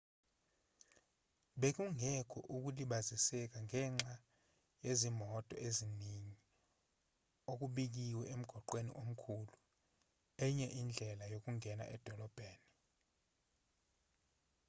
[1.59, 4.13] bekungekho ukulibaziseka ngenxa
[4.85, 6.37] yezimoto eziningi
[7.51, 9.55] okubikiwe emgwaqweni omkhulu
[10.45, 12.67] enye indlela yokungena edolobheni